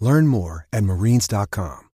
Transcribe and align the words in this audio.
Learn 0.00 0.26
more 0.26 0.66
at 0.72 0.84
marines.com. 0.84 1.88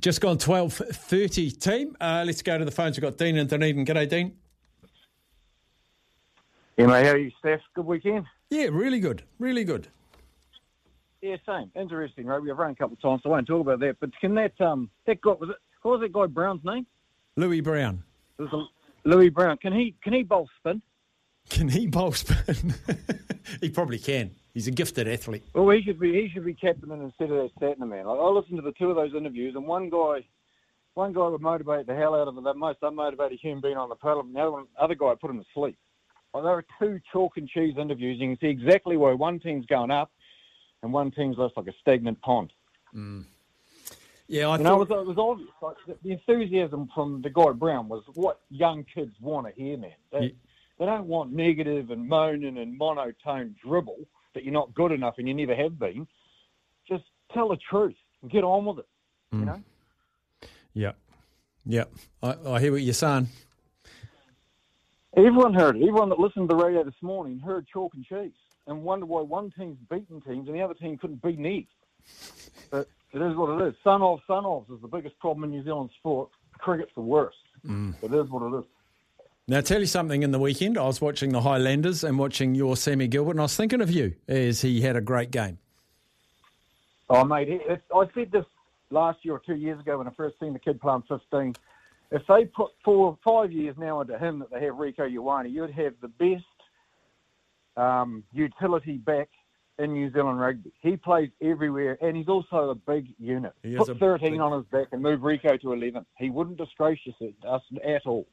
Just 0.00 0.20
gone 0.20 0.38
12.30 0.38 1.60
team. 1.60 1.96
Uh, 2.00 2.24
let's 2.26 2.42
go 2.42 2.58
to 2.58 2.64
the 2.64 2.70
phones. 2.70 2.96
We've 2.96 3.02
got 3.02 3.16
Dean 3.16 3.38
and 3.38 3.48
Dunedin. 3.48 3.86
G'day, 3.86 4.08
Dean. 4.08 4.32
Yeah, 6.76 6.86
mate, 6.86 7.06
how 7.06 7.12
are 7.12 7.18
you, 7.18 7.30
Steph? 7.38 7.60
Good 7.74 7.86
weekend? 7.86 8.26
Yeah, 8.50 8.66
really 8.72 8.98
good. 8.98 9.22
Really 9.38 9.62
good. 9.62 9.88
Yeah, 11.22 11.36
same. 11.46 11.70
Interesting, 11.74 12.26
right? 12.26 12.42
We've 12.42 12.56
run 12.56 12.72
a 12.72 12.74
couple 12.74 12.94
of 12.94 13.00
times, 13.00 13.22
so 13.22 13.30
I 13.30 13.32
won't 13.36 13.46
talk 13.46 13.60
about 13.60 13.80
that. 13.80 13.96
But 14.00 14.10
can 14.20 14.34
that 14.34 14.60
um 14.60 14.90
that 15.06 15.22
guy 15.22 15.30
was 15.30 15.48
it 15.48 15.56
what 15.80 15.92
was 15.92 16.00
that 16.02 16.12
guy 16.12 16.26
Brown's 16.26 16.62
name? 16.64 16.86
Louis 17.36 17.60
Brown. 17.60 18.02
It 18.38 18.42
was 18.42 18.52
a, 18.52 19.08
Louis 19.08 19.30
Brown. 19.30 19.56
Can 19.56 19.72
he 19.72 19.94
can 20.02 20.12
he 20.12 20.22
bowl 20.22 20.50
spin? 20.58 20.82
Can 21.50 21.68
he 21.68 21.86
bowl 21.86 22.12
spin? 22.12 22.74
he 23.60 23.68
probably 23.70 23.98
can. 23.98 24.30
He's 24.54 24.66
a 24.66 24.70
gifted 24.70 25.08
athlete. 25.08 25.42
Well, 25.54 25.68
he 25.70 25.82
should 25.82 25.98
be 25.98 26.12
he 26.12 26.28
should 26.32 26.44
be 26.44 26.54
captain 26.54 26.90
instead 26.92 27.30
of 27.30 27.36
that 27.36 27.50
Santner 27.60 27.88
man. 27.88 28.06
Like, 28.06 28.18
I 28.18 28.28
listened 28.28 28.56
to 28.56 28.62
the 28.62 28.72
two 28.72 28.90
of 28.90 28.96
those 28.96 29.14
interviews, 29.14 29.54
and 29.56 29.66
one 29.66 29.90
guy, 29.90 30.24
one 30.94 31.12
guy 31.12 31.26
would 31.28 31.40
motivate 31.40 31.86
the 31.86 31.94
hell 31.94 32.14
out 32.14 32.28
of 32.28 32.34
the 32.36 32.54
most 32.54 32.80
unmotivated 32.80 33.38
human 33.40 33.60
being 33.60 33.76
on 33.76 33.88
the 33.88 33.96
planet, 33.96 34.24
and 34.24 34.34
the 34.34 34.40
other 34.40 34.52
one, 34.52 34.66
other 34.80 34.94
guy 34.94 35.14
put 35.20 35.30
him 35.30 35.40
to 35.40 35.46
sleep. 35.52 35.76
Like, 36.32 36.44
there 36.44 36.52
are 36.52 36.64
two 36.80 37.00
chalk 37.12 37.36
and 37.36 37.48
cheese 37.48 37.74
interviews. 37.78 38.18
You 38.20 38.28
can 38.28 38.38
see 38.40 38.48
exactly 38.50 38.96
why 38.96 39.12
one 39.12 39.38
team's 39.40 39.66
going 39.66 39.90
up, 39.90 40.10
and 40.82 40.92
one 40.92 41.10
team's 41.10 41.36
less 41.36 41.50
like 41.56 41.66
a 41.66 41.74
stagnant 41.80 42.20
pond. 42.22 42.52
Mm. 42.94 43.24
Yeah, 44.28 44.48
I 44.48 44.56
You 44.56 44.62
thought. 44.64 44.64
know, 44.64 44.82
it 44.82 44.88
was, 44.88 45.00
it 45.00 45.06
was 45.06 45.18
obvious. 45.18 45.50
Like, 45.60 45.76
the, 45.86 45.96
the 46.02 46.12
enthusiasm 46.12 46.88
from 46.94 47.22
the 47.22 47.30
guy 47.30 47.50
Brown 47.52 47.88
was 47.88 48.04
what 48.14 48.40
young 48.50 48.84
kids 48.94 49.14
want 49.20 49.46
to 49.48 49.52
hear, 49.60 49.76
man. 49.76 49.92
They, 50.12 50.18
Yeah. 50.20 50.28
They 50.78 50.86
don't 50.86 51.06
want 51.06 51.32
negative 51.32 51.90
and 51.90 52.08
moaning 52.08 52.58
and 52.58 52.76
monotone 52.76 53.54
dribble 53.64 54.06
that 54.34 54.44
you're 54.44 54.52
not 54.52 54.74
good 54.74 54.92
enough 54.92 55.14
and 55.18 55.28
you 55.28 55.34
never 55.34 55.54
have 55.54 55.78
been. 55.78 56.06
Just 56.88 57.04
tell 57.32 57.48
the 57.48 57.56
truth 57.70 57.94
and 58.22 58.30
get 58.30 58.44
on 58.44 58.64
with 58.64 58.80
it. 58.80 58.88
Mm. 59.32 59.40
You 59.40 59.46
know. 59.46 59.62
yeah. 60.74 60.92
Yeah. 61.66 61.84
I, 62.22 62.34
I 62.46 62.60
hear 62.60 62.72
what 62.72 62.82
you're 62.82 62.94
saying. 62.94 63.28
Everyone 65.16 65.54
heard 65.54 65.76
it. 65.76 65.82
Everyone 65.82 66.08
that 66.08 66.18
listened 66.18 66.48
to 66.48 66.56
the 66.56 66.62
radio 66.62 66.82
this 66.82 66.94
morning 67.00 67.38
heard 67.38 67.66
chalk 67.72 67.92
and 67.94 68.04
cheese 68.04 68.32
and 68.66 68.82
wondered 68.82 69.06
why 69.06 69.20
one 69.22 69.52
team's 69.56 69.78
beating 69.88 70.20
teams 70.20 70.48
and 70.48 70.56
the 70.56 70.62
other 70.62 70.74
team 70.74 70.98
couldn't 70.98 71.22
beat 71.22 71.38
Neve. 71.38 71.66
But 72.70 72.88
it 73.12 73.22
is 73.22 73.36
what 73.36 73.60
it 73.60 73.68
is. 73.68 73.74
Sun 73.84 74.02
of 74.02 74.18
sun 74.26 74.42
ofs 74.42 74.74
is 74.74 74.82
the 74.82 74.88
biggest 74.88 75.18
problem 75.20 75.44
in 75.44 75.50
New 75.50 75.64
Zealand 75.64 75.90
sport. 75.98 76.30
Cricket's 76.58 76.90
the 76.94 77.00
worst. 77.00 77.36
It 78.02 78.12
is 78.12 78.28
what 78.28 78.42
it 78.42 78.58
is. 78.58 78.64
Now, 79.46 79.60
tell 79.60 79.80
you 79.80 79.86
something 79.86 80.22
in 80.22 80.30
the 80.30 80.38
weekend. 80.38 80.78
I 80.78 80.84
was 80.84 81.02
watching 81.02 81.32
the 81.32 81.42
Highlanders 81.42 82.02
and 82.02 82.18
watching 82.18 82.54
your 82.54 82.78
Sammy 82.78 83.08
Gilbert, 83.08 83.32
and 83.32 83.40
I 83.40 83.42
was 83.42 83.54
thinking 83.54 83.82
of 83.82 83.90
you 83.90 84.14
as 84.26 84.62
he 84.62 84.80
had 84.80 84.96
a 84.96 85.02
great 85.02 85.30
game. 85.30 85.58
Oh, 87.10 87.24
mate, 87.24 87.50
it, 87.50 87.60
it, 87.68 87.82
I 87.94 88.04
said 88.14 88.32
this 88.32 88.46
last 88.88 89.18
year 89.22 89.34
or 89.34 89.42
two 89.44 89.56
years 89.56 89.78
ago 89.78 89.98
when 89.98 90.08
I 90.08 90.12
first 90.16 90.40
seen 90.40 90.54
the 90.54 90.58
kid 90.58 90.80
playing 90.80 91.02
15. 91.08 91.54
If 92.10 92.22
they 92.26 92.46
put 92.46 92.70
four, 92.82 93.18
five 93.22 93.52
years 93.52 93.76
now 93.76 94.00
into 94.00 94.18
him 94.18 94.38
that 94.38 94.50
they 94.50 94.64
have 94.64 94.76
Rieko 94.76 95.00
Ioane, 95.00 95.52
you'd 95.52 95.70
have 95.72 95.92
the 96.00 96.08
best 96.08 96.44
um, 97.76 98.24
utility 98.32 98.96
back 98.96 99.28
in 99.78 99.92
New 99.92 100.10
Zealand 100.10 100.40
rugby. 100.40 100.72
He 100.80 100.96
plays 100.96 101.28
everywhere, 101.42 101.98
and 102.00 102.16
he's 102.16 102.28
also 102.28 102.70
a 102.70 102.74
big 102.74 103.08
unit. 103.18 103.52
He 103.62 103.76
Put 103.76 103.98
13 103.98 104.32
big- 104.32 104.40
on 104.40 104.52
his 104.56 104.66
back 104.70 104.88
and 104.92 105.02
move 105.02 105.22
Rico 105.22 105.58
to 105.58 105.72
11. 105.74 106.06
He 106.16 106.30
wouldn't 106.30 106.56
disgrace 106.56 107.00
us 107.46 107.62
at 107.84 108.06
all. 108.06 108.26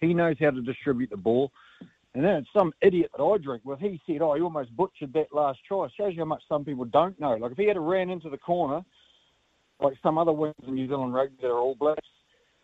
He 0.00 0.14
knows 0.14 0.36
how 0.40 0.50
to 0.50 0.62
distribute 0.62 1.10
the 1.10 1.16
ball. 1.16 1.50
And 2.14 2.24
then 2.24 2.36
it's 2.36 2.48
some 2.52 2.72
idiot 2.80 3.10
that 3.16 3.22
I 3.22 3.36
drink 3.36 3.62
with, 3.64 3.78
he 3.78 4.00
said, 4.06 4.22
"Oh, 4.22 4.34
he 4.34 4.40
almost 4.40 4.74
butchered 4.74 5.12
that 5.12 5.34
last 5.34 5.58
try." 5.68 5.86
Shows 5.88 6.14
you 6.14 6.20
how 6.20 6.24
much 6.24 6.42
some 6.48 6.64
people 6.64 6.86
don't 6.86 7.18
know. 7.20 7.34
Like 7.34 7.52
if 7.52 7.58
he 7.58 7.66
had 7.66 7.76
a 7.76 7.80
ran 7.80 8.08
into 8.08 8.30
the 8.30 8.38
corner, 8.38 8.82
like 9.80 9.98
some 10.02 10.16
other 10.16 10.32
wings 10.32 10.54
in 10.66 10.74
New 10.74 10.88
Zealand 10.88 11.12
rugby 11.12 11.36
that 11.42 11.48
are 11.48 11.58
all 11.58 11.74
blacks, 11.74 12.08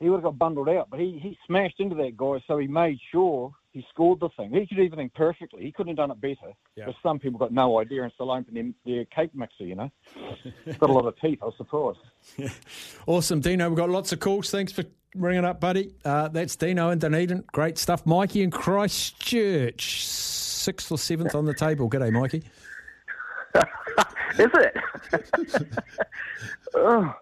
he 0.02 0.10
would 0.10 0.16
have 0.16 0.24
got 0.24 0.38
bundled 0.38 0.68
out. 0.68 0.88
But 0.90 1.00
he 1.00 1.18
he 1.22 1.38
smashed 1.46 1.78
into 1.78 1.94
that 1.96 2.16
guy, 2.16 2.42
so 2.46 2.58
he 2.58 2.66
made 2.66 2.98
sure 3.10 3.52
he 3.72 3.84
scored 3.90 4.20
the 4.20 4.28
thing. 4.36 4.50
He 4.50 4.66
could 4.66 4.76
do 4.76 4.84
everything 4.84 5.10
perfectly. 5.14 5.62
He 5.62 5.72
couldn't 5.72 5.96
have 5.96 6.08
done 6.08 6.10
it 6.10 6.20
better. 6.20 6.52
Yeah. 6.76 6.86
But 6.86 6.96
some 7.02 7.18
people 7.18 7.38
got 7.38 7.52
no 7.52 7.80
idea 7.80 8.02
and 8.02 8.12
still 8.12 8.30
open 8.30 8.52
their, 8.52 8.94
their 8.94 9.04
cake 9.06 9.30
mixer. 9.34 9.64
You 9.64 9.76
know, 9.76 9.90
got 10.78 10.90
a 10.90 10.92
lot 10.92 11.06
of 11.06 11.18
teeth. 11.20 11.38
I 11.42 11.46
was 11.46 11.54
surprised. 11.56 11.98
Awesome, 13.06 13.40
Dino. 13.40 13.68
We've 13.68 13.76
got 13.76 13.90
lots 13.90 14.12
of 14.12 14.20
calls. 14.20 14.50
Thanks 14.50 14.72
for 14.72 14.84
ringing 15.16 15.44
up, 15.44 15.60
buddy. 15.60 15.92
Uh, 16.04 16.28
that's 16.28 16.54
Dino 16.54 16.90
and 16.90 17.00
Dunedin. 17.00 17.44
Great 17.52 17.76
stuff. 17.76 18.06
Mikey 18.06 18.42
in 18.42 18.50
Christchurch, 18.52 20.06
sixth 20.06 20.92
or 20.92 20.98
seventh 20.98 21.34
on 21.34 21.44
the 21.44 21.54
table. 21.54 21.90
G'day, 21.90 22.12
Mikey. 22.12 22.44
Is 24.38 24.50
it? 24.54 24.76
oh, 26.74 27.14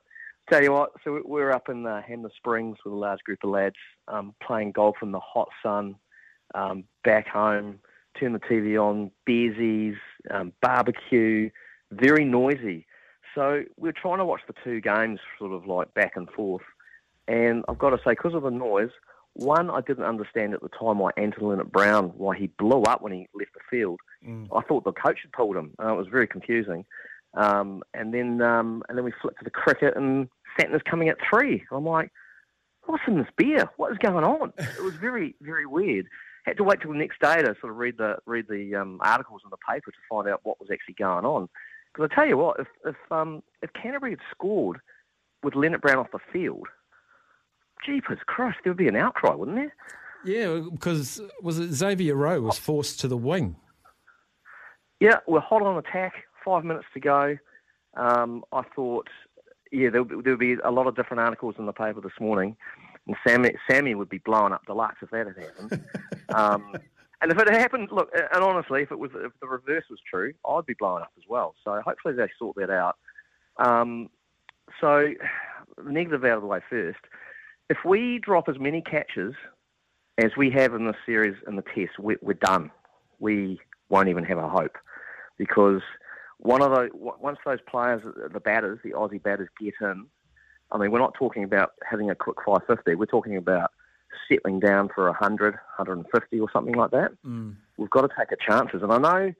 tell 0.50 0.62
you 0.62 0.72
what, 0.72 0.92
so 1.04 1.12
we- 1.14 1.22
we're 1.22 1.52
up 1.52 1.68
in 1.68 1.86
uh, 1.86 2.02
Hanmer 2.08 2.30
Springs 2.36 2.78
with 2.84 2.92
a 2.92 2.96
large 2.96 3.20
group 3.20 3.38
of 3.44 3.50
lads 3.50 3.76
um, 4.08 4.34
playing 4.42 4.72
golf 4.72 4.96
in 5.02 5.12
the 5.12 5.20
hot 5.20 5.48
sun. 5.62 5.96
Um, 6.52 6.82
back 7.04 7.28
home, 7.28 7.78
turn 8.18 8.32
the 8.32 8.40
TV 8.40 8.76
on, 8.76 9.12
beersies, 9.28 9.96
um, 10.32 10.52
barbecue, 10.60 11.48
very 11.92 12.24
noisy. 12.24 12.86
So 13.36 13.62
we're 13.76 13.92
trying 13.92 14.18
to 14.18 14.24
watch 14.24 14.40
the 14.48 14.54
two 14.64 14.80
games 14.80 15.20
sort 15.38 15.52
of 15.52 15.66
like 15.66 15.94
back 15.94 16.16
and 16.16 16.28
forth. 16.30 16.64
And 17.28 17.64
I've 17.68 17.78
got 17.78 17.90
to 17.90 17.98
say, 17.98 18.10
because 18.10 18.34
of 18.34 18.42
the 18.42 18.50
noise, 18.50 18.90
one, 19.34 19.70
I 19.70 19.80
didn't 19.80 20.02
understand 20.04 20.54
at 20.54 20.60
the 20.60 20.68
time 20.70 20.98
why 20.98 21.12
Anton 21.16 21.44
Lienert-Brown, 21.44 22.14
why 22.16 22.36
he 22.36 22.48
blew 22.48 22.82
up 22.82 23.00
when 23.00 23.12
he 23.12 23.28
left 23.32 23.52
the 23.54 23.60
field. 23.70 24.00
I 24.52 24.62
thought 24.62 24.82
the 24.82 24.92
coach 24.92 25.20
had 25.22 25.30
pulled 25.30 25.56
him. 25.56 25.70
Uh, 25.80 25.92
it 25.92 25.96
was 25.96 26.08
very 26.08 26.26
confusing. 26.26 26.84
Um, 27.34 27.84
and 27.94 28.12
then 28.12 28.42
um, 28.42 28.82
and 28.88 28.98
then 28.98 29.04
we 29.04 29.12
flipped 29.22 29.38
to 29.38 29.44
the 29.44 29.50
cricket, 29.50 29.96
and 29.96 30.28
Santner's 30.58 30.82
coming 30.82 31.08
at 31.08 31.18
three. 31.28 31.64
I'm 31.70 31.84
like, 31.84 32.10
what's 32.86 33.02
in 33.06 33.18
this 33.18 33.28
beer? 33.36 33.68
What 33.76 33.92
is 33.92 33.98
going 33.98 34.24
on? 34.24 34.52
It 34.58 34.82
was 34.82 34.94
very 34.94 35.34
very 35.40 35.66
weird. 35.66 36.06
Had 36.46 36.56
to 36.56 36.64
wait 36.64 36.80
till 36.80 36.92
the 36.92 36.98
next 36.98 37.20
day 37.20 37.42
to 37.42 37.54
sort 37.60 37.72
of 37.72 37.76
read 37.76 37.98
the 37.98 38.16
read 38.26 38.46
the 38.48 38.74
um, 38.74 38.98
articles 39.02 39.42
in 39.44 39.50
the 39.50 39.58
paper 39.68 39.90
to 39.90 39.98
find 40.08 40.28
out 40.28 40.40
what 40.42 40.58
was 40.58 40.70
actually 40.72 40.94
going 40.94 41.24
on. 41.24 41.48
Because 41.92 42.10
I 42.10 42.14
tell 42.14 42.26
you 42.26 42.36
what, 42.36 42.58
if 42.58 42.68
if 42.84 42.96
um, 43.12 43.42
if 43.62 43.72
Canterbury 43.74 44.12
had 44.12 44.20
scored 44.30 44.80
with 45.42 45.54
Lienert-Brown 45.54 45.98
off 45.98 46.12
the 46.12 46.18
field, 46.32 46.66
jeepers 47.84 48.18
Christ, 48.26 48.58
there 48.62 48.72
would 48.72 48.78
be 48.78 48.88
an 48.88 48.96
outcry, 48.96 49.34
wouldn't 49.34 49.56
there? 49.56 49.74
Yeah, 50.24 50.60
because 50.70 51.20
was 51.42 51.58
it 51.58 51.72
Xavier 51.72 52.14
Roe 52.14 52.42
was 52.42 52.58
forced 52.58 53.00
to 53.00 53.08
the 53.08 53.16
wing? 53.16 53.56
Yeah, 55.00 55.16
we're 55.26 55.40
hot 55.40 55.62
on 55.62 55.78
attack. 55.78 56.12
Five 56.44 56.64
minutes 56.64 56.86
to 56.94 57.00
go. 57.00 57.38
Um, 57.96 58.44
I 58.52 58.62
thought, 58.76 59.08
yeah, 59.70 59.90
there 59.90 60.02
would, 60.02 60.38
be 60.38 60.54
a 60.64 60.70
lot 60.70 60.86
of 60.86 60.96
different 60.96 61.20
articles 61.20 61.54
in 61.58 61.66
the 61.66 61.72
paper 61.72 62.00
this 62.00 62.18
morning, 62.20 62.56
and 63.06 63.16
Sammy, 63.26 63.50
Sammy 63.70 63.94
would 63.94 64.08
be 64.08 64.18
blowing 64.18 64.52
up 64.52 64.62
the 64.66 64.74
lights 64.74 64.98
if 65.02 65.10
that 65.10 65.26
had 65.26 65.36
happened. 65.36 65.84
um, 66.34 66.74
and 67.22 67.30
if 67.30 67.38
it 67.38 67.48
had 67.48 67.60
happened, 67.60 67.88
look, 67.92 68.10
and 68.14 68.42
honestly, 68.42 68.82
if 68.82 68.90
it 68.90 68.98
was 68.98 69.10
if 69.14 69.32
the 69.40 69.46
reverse 69.46 69.84
was 69.90 70.00
true, 70.08 70.32
I'd 70.48 70.66
be 70.66 70.74
blowing 70.78 71.02
up 71.02 71.12
as 71.18 71.24
well. 71.28 71.54
So 71.64 71.80
hopefully 71.84 72.14
they 72.14 72.28
sort 72.38 72.56
that 72.56 72.70
out. 72.70 72.96
Um, 73.58 74.08
so 74.80 75.12
the 75.76 75.92
negative 75.92 76.24
out 76.24 76.36
of 76.36 76.42
the 76.42 76.48
way 76.48 76.60
first. 76.68 77.00
If 77.68 77.78
we 77.84 78.18
drop 78.18 78.48
as 78.48 78.58
many 78.58 78.80
catches 78.80 79.34
as 80.18 80.32
we 80.36 80.50
have 80.50 80.74
in 80.74 80.86
this 80.86 80.96
series 81.06 81.36
in 81.46 81.56
the 81.56 81.62
test, 81.62 81.98
we're, 81.98 82.18
we're 82.20 82.34
done. 82.34 82.70
We 83.18 83.60
won't 83.88 84.08
even 84.08 84.24
have 84.24 84.38
a 84.38 84.48
hope 84.48 84.76
because 85.38 85.82
one 86.40 86.62
of 86.62 86.74
those 86.74 86.90
once 86.92 87.38
those 87.44 87.60
players, 87.68 88.02
the 88.32 88.40
batters, 88.40 88.78
the 88.82 88.92
Aussie 88.92 89.22
batters, 89.22 89.48
get 89.60 89.74
in, 89.80 90.06
I 90.72 90.78
mean, 90.78 90.90
we're 90.90 90.98
not 90.98 91.14
talking 91.14 91.44
about 91.44 91.72
having 91.88 92.10
a 92.10 92.14
quick 92.14 92.36
550. 92.44 92.94
We're 92.94 93.06
talking 93.06 93.36
about 93.36 93.70
settling 94.28 94.60
down 94.60 94.88
for 94.94 95.04
100, 95.06 95.54
150 95.54 96.40
or 96.40 96.48
something 96.52 96.74
like 96.74 96.90
that. 96.92 97.12
Mm. 97.26 97.56
We've 97.76 97.90
got 97.90 98.02
to 98.02 98.08
take 98.08 98.28
our 98.30 98.38
chances. 98.46 98.82
And 98.82 98.92
I 98.92 98.98
know 98.98 99.34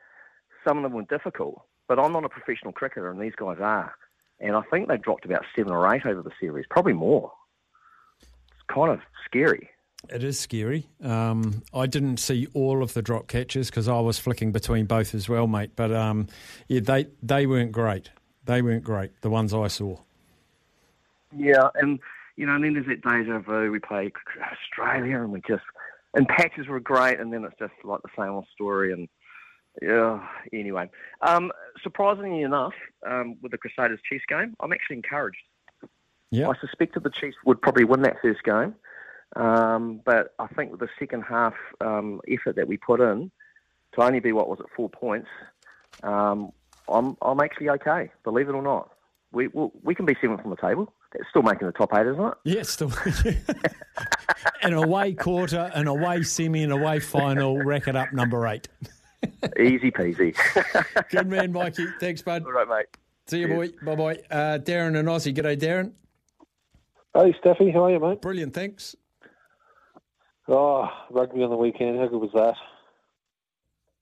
some 0.67 0.79
of 0.79 0.83
them 0.83 0.93
were 0.93 1.03
difficult, 1.03 1.63
but 1.89 1.99
I'm 1.99 2.13
not 2.13 2.25
a 2.25 2.29
professional 2.29 2.73
cricketer, 2.73 3.11
and 3.11 3.21
these 3.21 3.35
guys 3.37 3.59
are. 3.61 3.95
And 4.41 4.57
I 4.57 4.63
think 4.71 4.89
they 4.89 4.97
dropped 4.97 5.25
about 5.25 5.45
seven 5.57 5.73
or 5.73 5.93
eight 5.95 6.07
over 6.07 6.23
the 6.23 6.31
series, 6.41 6.67
probably 6.69 6.95
more. 6.95 7.33
It's 8.21 8.63
kind 8.73 8.91
of 8.91 9.01
scary. 9.25 9.71
It 10.09 10.25
is 10.25 10.41
scary. 10.41 10.89
Um, 11.03 11.63
I 11.75 11.87
didn't 11.87 12.17
see 12.17 12.49
all 12.55 12.83
of 12.83 12.95
the 12.95 13.03
drop 13.03 13.29
catches 13.29 13.69
because 13.69 13.87
I 13.87 14.01
was 14.01 14.19
flicking 14.19 14.51
between 14.51 14.87
both 14.87 15.15
as 15.15 15.29
well, 15.29 15.47
mate. 15.47 15.73
But 15.77 15.93
um, 15.93 16.29
yeah, 16.69 16.81
they 16.81 17.07
they 17.23 17.47
weren't 17.47 17.73
great. 17.73 18.11
They 18.47 18.63
weren't 18.63 18.85
great. 18.85 19.21
The 19.21 19.31
ones 19.31 19.53
I 19.53 19.69
saw. 19.69 19.99
Yeah, 21.37 21.69
and 21.75 22.01
you 22.37 22.47
know, 22.47 22.55
and 22.55 22.65
then 22.65 22.75
there's 22.75 22.87
that 22.87 23.03
deja 23.03 23.39
vu. 23.41 23.71
We 23.71 23.79
play 23.79 24.11
Australia, 24.41 25.21
and 25.21 25.33
we 25.33 25.43
just 25.47 25.63
and 26.15 26.27
patches 26.27 26.67
were 26.67 26.81
great, 26.81 27.21
and 27.21 27.33
then 27.33 27.45
it's 27.45 27.59
just 27.59 27.73
like 27.85 28.01
the 28.03 28.09
same 28.19 28.31
old 28.31 28.47
story. 28.53 28.93
And 28.93 29.09
yeah, 29.83 30.27
anyway, 30.53 30.91
um, 31.21 31.53
surprisingly 31.83 32.43
enough, 32.43 32.73
um, 33.07 33.37
with 33.43 33.53
the 33.53 33.59
Crusaders 33.59 34.01
Chiefs 34.09 34.25
game, 34.29 34.55
I'm 34.61 34.73
actually 34.73 34.97
encouraged. 34.97 35.39
Yeah, 36.31 36.49
I 36.49 36.55
suspected 36.61 37.03
the 37.03 37.11
Chiefs 37.11 37.37
would 37.45 37.61
probably 37.61 37.85
win 37.85 38.03
that 38.03 38.17
first 38.23 38.43
game, 38.45 38.75
um, 39.37 40.01
but 40.05 40.35
I 40.39 40.47
think 40.49 40.71
with 40.71 40.81
the 40.81 40.89
second 40.99 41.23
half 41.23 41.55
um, 41.81 42.21
effort 42.29 42.57
that 42.57 42.69
we 42.69 42.77
put 42.77 43.01
in, 43.01 43.31
to 43.95 44.03
only 44.03 44.21
be 44.21 44.33
what 44.33 44.49
was 44.49 44.61
it 44.61 44.67
four 44.77 44.89
points, 44.89 45.29
um, 46.03 46.53
I'm 46.89 47.17
I'm 47.23 47.41
actually 47.41 47.69
okay. 47.71 48.11
Believe 48.25 48.49
it 48.49 48.53
or 48.53 48.63
not, 48.63 48.91
we 49.33 49.49
we'll, 49.49 49.73
we 49.83 49.95
can 49.95 50.07
be 50.07 50.17
seventh 50.21 50.41
on 50.45 50.51
the 50.51 50.57
table. 50.57 50.93
It's 51.15 51.29
still 51.29 51.43
making 51.43 51.67
the 51.67 51.73
top 51.73 51.91
eight, 51.95 52.07
isn't 52.07 52.25
it? 52.25 52.35
yeah, 52.45 52.63
still. 52.63 52.93
an 54.63 54.75
away 54.75 55.13
quarter, 55.15 55.71
an 55.75 55.89
away 55.89 56.23
semi, 56.23 56.63
an 56.63 56.71
away 56.71 57.01
final. 57.01 57.59
Rack 57.59 57.89
it 57.89 57.97
up, 57.97 58.13
number 58.13 58.47
eight. 58.47 58.69
Easy 59.59 59.91
peasy. 59.91 60.37
Good 61.11 61.27
man, 61.27 61.53
Mikey. 61.53 61.87
Thanks, 61.99 62.23
bud. 62.23 62.45
All 62.45 62.53
right, 62.53 62.69
mate. 62.69 62.87
See 63.27 63.41
you, 63.41 63.49
boy. 63.49 63.71
Bye 63.83 63.95
bye. 63.95 64.23
Uh, 64.31 64.59
Darren 64.59 64.99
and 64.99 65.09
Aussie. 65.09 65.35
G'day, 65.35 65.59
Darren. 65.59 65.93
Hey, 67.15 67.35
Steffi, 67.43 67.73
how 67.73 67.85
are 67.85 67.91
you, 67.91 68.01
mate? 68.01 68.23
Brilliant. 68.23 68.55
Thanks. 68.55 68.97
Oh, 70.51 70.89
rugby 71.11 71.45
on 71.45 71.51
the 71.51 71.57
weekend. 71.57 71.99
How 71.99 72.09
good 72.09 72.21
was 72.21 72.33
that? 72.35 72.55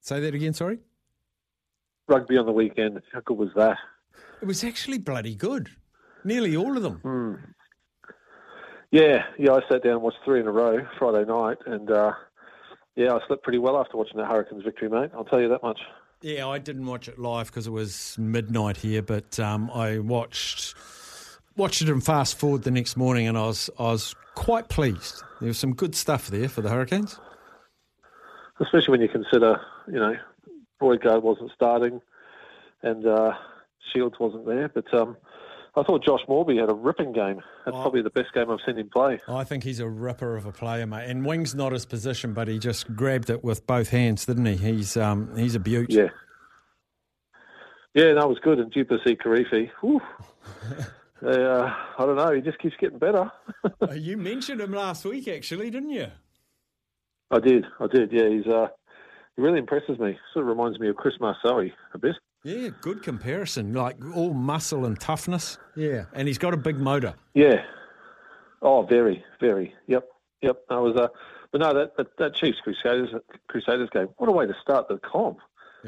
Say 0.01 0.19
that 0.21 0.35
again. 0.35 0.55
Sorry. 0.55 0.79
Rugby 2.09 2.39
on 2.39 2.47
the 2.47 2.53
weekend. 2.53 3.03
How 3.13 3.21
good 3.21 3.37
was 3.37 3.51
that? 3.55 3.77
It 4.41 4.47
was 4.47 4.65
actually 4.65 4.97
bloody 4.97 5.35
good. 5.35 5.69
Nearly 6.25 6.57
all 6.57 6.75
of 6.75 6.83
them. 6.83 7.01
Hmm. 7.03 7.35
Yeah, 8.91 9.25
yeah. 9.39 9.53
I 9.53 9.61
sat 9.69 9.83
down 9.83 9.93
and 9.93 10.03
watched 10.03 10.19
three 10.25 10.41
in 10.41 10.47
a 10.47 10.53
row 10.53 10.79
Friday 10.99 11.27
night, 11.27 11.59
and 11.67 11.91
uh, 11.91 12.13
yeah, 12.97 13.13
I 13.13 13.19
slept 13.27 13.43
pretty 13.43 13.59
well 13.59 13.79
after 13.79 13.99
watching 13.99 14.17
that 14.17 14.27
Hurricanes 14.27 14.65
victory, 14.65 14.89
mate. 14.89 15.11
I'll 15.15 15.25
tell 15.25 15.41
you 15.41 15.49
that 15.51 15.63
much. 15.63 15.79
Yeah, 16.23 16.49
I 16.49 16.59
didn't 16.59 16.87
watch 16.87 17.09
it 17.09 17.19
live 17.19 17.49
because 17.49 17.67
it 17.67 17.71
was 17.71 18.17
midnight 18.19 18.79
here, 18.79 19.03
but 19.03 19.39
um, 19.39 19.71
I 19.73 19.99
watched 19.99 20.75
watched 21.59 21.83
it 21.83 21.89
and 21.91 22.03
fast 22.05 22.39
forward 22.39 22.63
the 22.63 22.71
next 22.71 22.97
morning, 22.97 23.27
and 23.29 23.37
I 23.37 23.43
was 23.47 23.69
I 23.79 23.83
was 23.93 24.15
quite 24.35 24.69
pleased. 24.69 25.23
There 25.41 25.49
was 25.49 25.59
some 25.59 25.75
good 25.75 25.95
stuff 25.95 26.29
there 26.29 26.49
for 26.49 26.63
the 26.63 26.71
Hurricanes. 26.71 27.19
Especially 28.61 28.93
when 28.93 29.01
you 29.03 29.09
consider, 29.09 29.61
you 29.87 30.01
know, 30.01 30.17
Roigard 30.81 31.23
wasn't 31.23 31.51
starting, 31.55 32.01
and 32.83 33.07
uh, 33.07 33.33
Shields 33.93 34.17
wasn't 34.19 34.47
there, 34.47 34.69
but 34.69 34.93
um, 34.93 35.17
I 35.77 35.85
thought 35.85 36.05
Josh 36.05 36.23
Moorby 36.29 36.57
had 36.57 36.69
a 36.71 36.75
ripping 36.75 37.13
game. 37.13 37.41
That's 37.65 37.77
Oh. 37.77 37.83
probably 37.83 38.03
the 38.03 38.11
best 38.11 38.33
game 38.35 38.51
I've 38.51 38.59
seen 38.67 38.77
him 38.79 38.89
play. 38.93 39.21
I 39.29 39.45
think 39.45 39.63
he's 39.63 39.79
a 39.79 39.89
ripper 39.89 40.37
of 40.37 40.45
a 40.47 40.51
player, 40.51 40.87
mate. 40.87 41.09
And 41.09 41.25
Wing's 41.25 41.55
not 41.55 41.71
his 41.73 41.87
position, 41.87 42.33
but 42.35 42.49
he 42.49 42.59
just 42.59 42.97
grabbed 42.97 43.31
it 43.31 43.45
with 43.45 43.65
both 43.67 43.91
hands, 43.91 44.27
didn't 44.27 44.47
he? 44.47 44.57
He's 44.57 44.97
um, 44.97 45.37
he's 45.37 45.55
a 45.55 45.61
beaut. 45.61 45.91
Yeah. 45.91 46.09
Yeah, 47.95 48.15
that 48.15 48.29
was 48.29 48.39
good. 48.43 48.59
And 48.59 48.73
Du'Plessis 48.73 49.17
Kirifi, 49.19 49.71
uh, 51.25 51.75
I 51.99 52.07
don't 52.07 52.17
know, 52.17 52.33
he 52.33 52.41
just 52.41 52.59
keeps 52.59 52.77
getting 52.81 52.99
better. 52.99 53.31
Uh, 53.81 53.93
you 53.93 54.17
mentioned 54.17 54.61
him 54.61 54.73
last 54.73 55.05
week, 55.05 55.29
actually, 55.29 55.71
didn't 55.71 55.91
you? 55.91 56.09
I 57.31 57.39
did, 57.39 57.65
I 57.81 57.87
did. 57.87 58.13
Yeah, 58.13 58.29
he's 58.29 58.47
uh, 58.47 58.69
he 59.37 59.43
really 59.43 59.59
impresses 59.59 59.99
me. 59.99 60.19
Sort 60.33 60.45
of 60.45 60.49
reminds 60.49 60.81
me 60.81 60.89
of 60.89 60.97
Chris 60.97 61.15
Marcelli 61.21 61.73
a 61.95 61.99
bit. 61.99 62.17
Yeah, 62.45 62.69
good 62.81 63.03
comparison. 63.03 63.73
Like 63.73 63.97
all 64.15 64.35
muscle 64.35 64.85
and 64.85 64.99
toughness. 64.99 65.59
Yeah, 65.77 66.07
and 66.13 66.27
he's 66.27 66.39
got 66.39 66.55
a 66.55 66.57
big 66.57 66.79
motor. 66.79 67.15
Yeah. 67.35 67.63
Oh, 68.63 68.83
very, 68.83 69.25
very. 69.41 69.75
Yep, 69.87 70.09
yep. 70.43 70.57
I 70.71 70.79
was 70.79 70.97
uh, 70.97 71.09
but 71.53 71.61
no, 71.61 71.75
that 71.75 71.97
that, 71.97 72.07
that 72.19 72.35
Chiefs 72.35 72.59
Crusaders 72.63 73.11
Crusaders 73.49 73.89
game. 73.93 74.09
What 74.17 74.29
a 74.29 74.33
way 74.33 74.47
to 74.47 74.55
start 74.61 74.89
the 74.89 74.99
comp. 74.99 75.39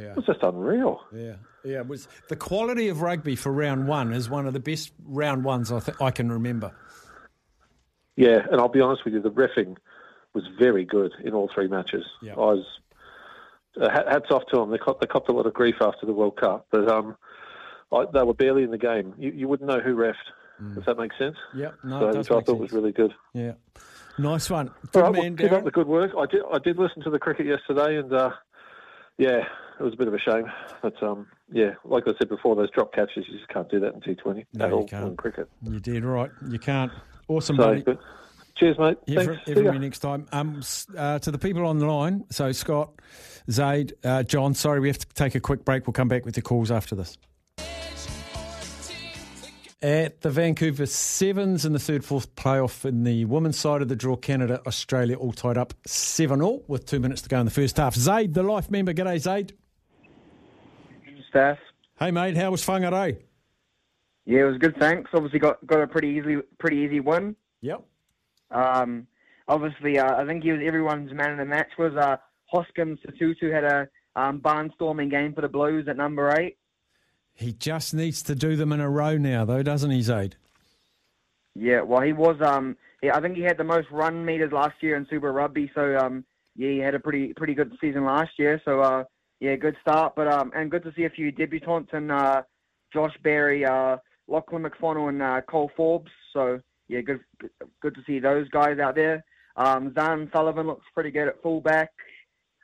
Yeah. 0.00 0.10
It 0.10 0.16
was 0.16 0.26
just 0.26 0.42
unreal. 0.42 1.00
Yeah, 1.14 1.34
yeah. 1.64 1.80
It 1.80 1.88
was 1.88 2.08
the 2.28 2.36
quality 2.36 2.88
of 2.88 3.02
rugby 3.02 3.36
for 3.36 3.52
round 3.52 3.86
one 3.86 4.12
is 4.12 4.30
one 4.30 4.46
of 4.46 4.52
the 4.54 4.60
best 4.60 4.92
round 5.04 5.44
ones 5.44 5.70
I 5.70 5.80
th- 5.80 6.00
I 6.00 6.10
can 6.10 6.30
remember. 6.32 6.72
Yeah, 8.16 8.46
and 8.50 8.60
I'll 8.60 8.68
be 8.68 8.80
honest 8.80 9.04
with 9.04 9.14
you, 9.14 9.20
the 9.20 9.30
refing 9.30 9.76
was 10.34 10.44
very 10.58 10.84
good 10.84 11.12
in 11.24 11.34
all 11.34 11.50
three 11.52 11.68
matches. 11.68 12.04
Yeah. 12.22 12.34
I 12.34 12.36
was 12.36 12.64
uh, 13.80 13.90
hats 13.90 14.30
off 14.30 14.42
to 14.50 14.56
them. 14.56 14.70
They 14.70 14.78
copped, 14.78 15.00
they 15.00 15.06
copped 15.06 15.28
a 15.28 15.32
lot 15.32 15.46
of 15.46 15.54
grief 15.54 15.76
after 15.80 16.06
the 16.06 16.12
World 16.12 16.36
Cup, 16.36 16.66
but 16.70 16.88
um, 16.88 17.16
I, 17.92 18.04
they 18.12 18.22
were 18.22 18.34
barely 18.34 18.62
in 18.62 18.70
the 18.70 18.78
game. 18.78 19.14
You, 19.18 19.30
you 19.30 19.48
wouldn't 19.48 19.68
know 19.68 19.80
who 19.80 19.94
refed. 19.94 20.14
Does 20.74 20.84
that 20.84 20.98
make 20.98 21.12
sense? 21.18 21.36
Yeah, 21.54 21.70
no, 21.82 22.00
so, 22.00 22.18
which 22.18 22.30
I 22.30 22.40
thought 22.42 22.58
was 22.58 22.72
really 22.72 22.92
good. 22.92 23.14
Yeah, 23.32 23.52
nice 24.18 24.50
one. 24.50 24.70
Good 24.92 25.00
right, 25.00 25.10
well, 25.10 25.22
man, 25.22 25.34
keep 25.34 25.52
up 25.52 25.64
the 25.64 25.70
good 25.70 25.86
work. 25.86 26.12
I 26.18 26.26
did. 26.26 26.42
I 26.52 26.58
did 26.58 26.76
listen 26.76 27.02
to 27.04 27.08
the 27.08 27.18
cricket 27.18 27.46
yesterday, 27.46 27.96
and 27.96 28.12
uh, 28.12 28.32
yeah, 29.16 29.44
it 29.80 29.82
was 29.82 29.94
a 29.94 29.96
bit 29.96 30.06
of 30.08 30.14
a 30.14 30.18
shame. 30.18 30.44
But 30.82 31.02
um, 31.02 31.26
yeah, 31.52 31.70
like 31.84 32.04
I 32.06 32.12
said 32.18 32.28
before, 32.28 32.54
those 32.54 32.70
drop 32.70 32.92
catches 32.94 33.24
you 33.28 33.36
just 33.38 33.48
can't 33.48 33.68
do 33.70 33.80
that 33.80 33.94
in 33.94 34.00
T 34.02 34.14
Twenty 34.14 34.46
No, 34.54 34.64
at 34.66 34.70
you 34.70 34.76
all 34.76 34.86
can't. 34.86 35.06
in 35.08 35.16
cricket. 35.16 35.48
You 35.62 35.80
did 35.80 36.04
right. 36.04 36.30
You 36.48 36.58
can't. 36.58 36.92
Awesome, 37.28 37.56
So, 37.56 37.62
buddy. 37.62 37.84
cheers, 38.56 38.78
mate. 38.78 38.98
Thanks. 39.06 39.24
from, 39.24 39.34
See 39.46 39.54
hear 39.54 39.62
ya. 39.64 39.68
from 39.70 39.74
you 39.74 39.80
next 39.80 40.00
time. 40.00 40.26
Um, 40.32 40.60
uh, 40.96 41.18
to 41.20 41.30
the 41.30 41.38
people 41.38 41.66
on 41.66 41.78
the 41.78 41.86
line, 41.86 42.24
so 42.30 42.52
Scott, 42.52 42.90
Zaid, 43.50 43.94
uh, 44.04 44.22
John, 44.24 44.52
sorry, 44.54 44.80
we 44.80 44.88
have 44.88 44.98
to 44.98 45.06
take 45.14 45.34
a 45.34 45.40
quick 45.40 45.64
break. 45.64 45.86
We'll 45.86 45.92
come 45.94 46.08
back 46.08 46.24
with 46.24 46.36
your 46.36 46.42
calls 46.42 46.70
after 46.70 46.94
this. 46.94 47.16
At 49.82 50.20
the 50.20 50.28
Vancouver 50.28 50.84
Sevens 50.84 51.64
in 51.64 51.72
the 51.72 51.78
third, 51.78 52.04
fourth 52.04 52.34
playoff 52.34 52.84
in 52.84 53.02
the 53.04 53.24
women's 53.24 53.56
side 53.58 53.80
of 53.80 53.88
the 53.88 53.96
draw, 53.96 54.14
Canada, 54.14 54.60
Australia 54.66 55.16
all 55.16 55.32
tied 55.32 55.56
up 55.56 55.72
7 55.86 56.42
all 56.42 56.62
with 56.68 56.84
two 56.84 57.00
minutes 57.00 57.22
to 57.22 57.30
go 57.30 57.38
in 57.40 57.46
the 57.46 57.50
first 57.50 57.78
half. 57.78 57.94
Zaid, 57.94 58.34
the 58.34 58.42
life 58.42 58.70
member. 58.70 58.92
G'day, 58.92 59.18
Zaid. 59.18 59.54
Staff. 61.30 61.58
Hey, 61.98 62.10
mate, 62.10 62.36
how 62.36 62.50
was 62.50 62.64
Whangarei? 62.64 63.18
Yeah, 64.26 64.40
it 64.40 64.44
was 64.44 64.58
good. 64.58 64.76
Thanks. 64.78 65.10
Obviously, 65.14 65.38
got 65.38 65.64
got 65.66 65.80
a 65.80 65.86
pretty 65.86 66.08
easy 66.08 66.36
pretty 66.58 66.78
easy 66.78 67.00
win. 67.00 67.34
Yep. 67.62 67.82
Um, 68.50 69.06
obviously, 69.48 69.98
uh, 69.98 70.20
I 70.20 70.26
think 70.26 70.42
he 70.42 70.52
was 70.52 70.60
everyone's 70.64 71.12
man 71.12 71.32
of 71.32 71.38
the 71.38 71.44
match. 71.44 71.70
Was 71.78 71.94
uh, 71.94 72.16
Hoskins 72.46 72.98
Sotutu 73.06 73.52
had 73.52 73.64
a 73.64 73.88
um, 74.16 74.40
barnstorming 74.40 75.10
game 75.10 75.32
for 75.32 75.40
the 75.40 75.48
Blues 75.48 75.86
at 75.88 75.96
number 75.96 76.34
eight. 76.38 76.58
He 77.34 77.52
just 77.52 77.94
needs 77.94 78.22
to 78.24 78.34
do 78.34 78.56
them 78.56 78.72
in 78.72 78.80
a 78.80 78.90
row 78.90 79.16
now, 79.16 79.44
though, 79.44 79.62
doesn't 79.62 79.90
he, 79.90 80.02
Zaid? 80.02 80.36
Yeah, 81.54 81.80
well, 81.82 82.02
he 82.02 82.12
was. 82.12 82.36
Um, 82.40 82.76
yeah, 83.02 83.16
I 83.16 83.20
think 83.20 83.36
he 83.36 83.42
had 83.42 83.56
the 83.56 83.64
most 83.64 83.90
run 83.90 84.24
meters 84.24 84.52
last 84.52 84.74
year 84.80 84.96
in 84.96 85.06
Super 85.08 85.32
Rugby. 85.32 85.70
So 85.74 85.96
um, 85.96 86.24
yeah, 86.56 86.70
he 86.70 86.78
had 86.78 86.94
a 86.94 87.00
pretty 87.00 87.32
pretty 87.34 87.54
good 87.54 87.72
season 87.80 88.04
last 88.04 88.32
year. 88.38 88.60
So 88.64 88.80
uh, 88.80 89.04
yeah, 89.40 89.56
good 89.56 89.76
start. 89.80 90.14
But 90.14 90.28
um, 90.28 90.52
and 90.54 90.70
good 90.70 90.84
to 90.84 90.92
see 90.94 91.04
a 91.04 91.10
few 91.10 91.32
debutantes 91.32 91.92
and 91.92 92.12
uh, 92.12 92.42
Josh 92.92 93.16
Berry, 93.22 93.64
uh, 93.64 93.96
Lachlan 94.28 94.62
McWhannell, 94.62 95.08
and 95.08 95.22
uh, 95.22 95.40
Cole 95.42 95.70
Forbes. 95.76 96.10
So 96.32 96.60
yeah, 96.88 97.00
good 97.00 97.20
good 97.80 97.94
to 97.94 98.02
see 98.06 98.18
those 98.18 98.48
guys 98.48 98.78
out 98.78 98.94
there. 98.94 99.24
Um, 99.56 99.90
Zarn 99.90 100.30
Sullivan 100.32 100.66
looks 100.66 100.86
pretty 100.94 101.10
good 101.10 101.28
at 101.28 101.42
fullback, 101.42 101.90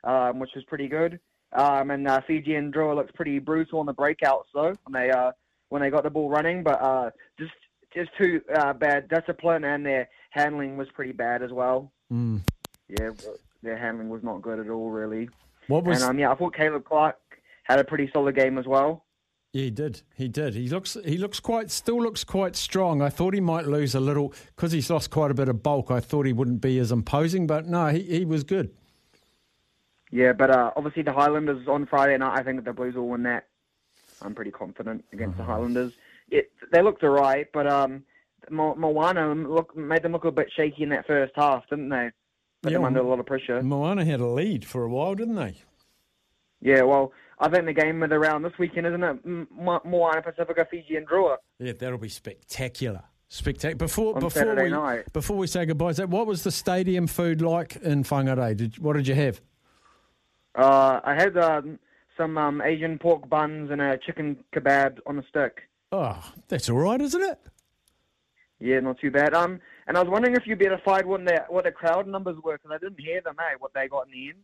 um, 0.03 0.39
which 0.39 0.55
is 0.55 0.63
pretty 0.65 0.87
good. 0.87 1.19
Um, 1.53 1.91
and 1.91 2.07
uh, 2.07 2.21
Fijian 2.27 2.71
Drua 2.71 2.95
looks 2.95 3.11
pretty 3.13 3.39
brutal 3.39 3.79
on 3.79 3.85
the 3.85 3.93
breakouts 3.93 4.45
though 4.53 4.73
when 4.85 4.93
they 4.93 5.09
uh, 5.09 5.31
when 5.69 5.81
they 5.81 5.89
got 5.89 6.03
the 6.03 6.09
ball 6.09 6.29
running. 6.29 6.63
But 6.63 6.81
uh, 6.81 7.09
just 7.39 7.53
just 7.93 8.11
too 8.17 8.41
uh, 8.53 8.73
bad 8.73 9.09
discipline 9.09 9.63
and 9.63 9.85
their 9.85 10.09
handling 10.31 10.77
was 10.77 10.87
pretty 10.93 11.13
bad 11.13 11.41
as 11.41 11.51
well. 11.51 11.91
Mm. 12.11 12.41
Yeah, 12.87 13.11
their 13.63 13.77
handling 13.77 14.09
was 14.09 14.23
not 14.23 14.41
good 14.41 14.59
at 14.59 14.69
all 14.69 14.91
really. 14.91 15.29
What 15.67 15.83
was 15.83 16.01
And 16.01 16.11
um, 16.11 16.19
yeah, 16.19 16.31
I 16.31 16.35
thought 16.35 16.55
Caleb 16.55 16.85
Clarke 16.85 17.17
had 17.63 17.79
a 17.79 17.83
pretty 17.83 18.09
solid 18.13 18.35
game 18.35 18.57
as 18.57 18.65
well. 18.65 19.05
Yeah, 19.53 19.63
he 19.63 19.71
did. 19.71 20.01
He 20.15 20.27
did. 20.27 20.53
He 20.55 20.67
looks. 20.67 20.97
He 21.05 21.17
looks 21.17 21.39
quite. 21.39 21.71
Still 21.71 22.01
looks 22.01 22.23
quite 22.23 22.55
strong. 22.55 23.01
I 23.01 23.09
thought 23.09 23.33
he 23.33 23.39
might 23.39 23.65
lose 23.65 23.95
a 23.95 23.99
little 23.99 24.33
because 24.55 24.71
he's 24.71 24.89
lost 24.89 25.09
quite 25.09 25.31
a 25.31 25.33
bit 25.33 25.49
of 25.49 25.63
bulk. 25.63 25.89
I 25.89 25.99
thought 25.99 26.25
he 26.25 26.33
wouldn't 26.33 26.61
be 26.61 26.79
as 26.79 26.91
imposing, 26.91 27.47
but 27.47 27.65
no, 27.65 27.87
he, 27.87 28.01
he 28.03 28.25
was 28.25 28.43
good. 28.43 28.71
Yeah, 30.11 30.33
but 30.33 30.49
uh, 30.49 30.71
obviously 30.75 31.03
the 31.03 31.13
Highlanders 31.13 31.67
on 31.67 31.85
Friday 31.85 32.17
night. 32.17 32.39
I 32.39 32.43
think 32.43 32.63
the 32.63 32.73
Blues 32.73 32.95
will 32.95 33.07
win 33.07 33.23
that. 33.23 33.47
I'm 34.21 34.33
pretty 34.33 34.51
confident 34.51 35.05
against 35.11 35.37
the 35.37 35.43
Highlanders. 35.43 35.93
It, 36.29 36.51
they 36.71 36.81
looked 36.81 37.03
alright, 37.03 37.47
but 37.53 37.67
um, 37.67 38.03
Mo- 38.49 38.75
Moana 38.75 39.33
look 39.33 39.75
made 39.75 40.03
them 40.03 40.11
look 40.11 40.25
a 40.25 40.31
bit 40.31 40.51
shaky 40.55 40.83
in 40.83 40.89
that 40.89 41.07
first 41.07 41.33
half, 41.35 41.67
didn't 41.69 41.89
they? 41.89 42.09
Put 42.61 42.71
Yeah, 42.71 42.79
them 42.79 42.85
under 42.85 42.99
a 43.01 43.07
lot 43.07 43.19
of 43.19 43.25
pressure. 43.25 43.61
Moana 43.61 44.03
had 44.05 44.19
a 44.19 44.25
lead 44.27 44.65
for 44.65 44.83
a 44.83 44.89
while, 44.89 45.15
didn't 45.15 45.35
they? 45.35 45.55
Yeah, 46.61 46.81
well, 46.83 47.11
I 47.39 47.49
think 47.49 47.65
the 47.65 47.73
game 47.73 48.01
of 48.01 48.09
the 48.09 48.17
round 48.17 48.43
this 48.43 48.57
weekend, 48.57 48.87
isn't 48.87 49.03
it? 49.03 49.19
M- 49.25 49.47
Moana, 49.55 50.21
Pasifika, 50.23 50.67
Fiji, 50.69 50.95
and 50.95 51.07
Drua. 51.07 51.37
Yeah, 51.59 51.73
that'll 51.77 51.99
be 51.99 52.09
spectacular. 52.09 53.03
Spectacular. 53.29 53.75
Before 53.75 54.15
On 54.15 54.21
before 54.21 54.29
Saturday 54.31 54.63
we 54.63 54.69
night. 54.71 55.11
before 55.13 55.37
we 55.37 55.47
say 55.47 55.65
goodbye, 55.65 55.91
Zach, 55.91 56.07
what 56.07 56.25
was 56.25 56.43
the 56.43 56.51
stadium 56.51 57.07
food 57.07 57.41
like 57.41 57.75
in 57.77 58.03
Whangarei? 58.03 58.55
Did 58.55 58.79
what 58.79 58.93
did 58.95 59.07
you 59.07 59.15
have? 59.15 59.41
Uh, 60.55 61.01
I 61.03 61.13
had 61.13 61.37
um, 61.37 61.77
some 62.15 62.37
um, 62.37 62.61
Asian 62.61 62.97
pork 62.97 63.29
buns 63.29 63.69
and 63.69 63.81
a 63.81 63.97
chicken 63.97 64.37
kebab 64.55 64.99
on 65.05 65.19
a 65.19 65.23
stick. 65.27 65.63
Oh, 65.91 66.17
that's 66.47 66.69
all 66.69 66.77
right, 66.77 66.99
isn't 67.01 67.21
it? 67.21 67.37
Yeah, 68.59 68.79
not 68.79 68.97
too 68.99 69.11
bad. 69.11 69.33
Um, 69.33 69.59
and 69.87 69.97
I 69.97 70.01
was 70.01 70.09
wondering 70.09 70.35
if 70.35 70.45
you'd 70.45 70.59
be 70.59 70.65
able 70.65 70.77
to 70.77 70.83
find 70.83 71.05
what 71.05 71.25
the 71.25 71.45
what 71.49 71.63
the 71.63 71.71
crowd 71.71 72.07
numbers 72.07 72.37
were 72.43 72.57
because 72.57 72.71
I 72.71 72.77
didn't 72.77 72.99
hear 72.99 73.21
them. 73.21 73.35
Eh, 73.39 73.55
what 73.59 73.73
they 73.73 73.87
got 73.87 74.07
in 74.07 74.11
the 74.11 74.29
end. 74.29 74.39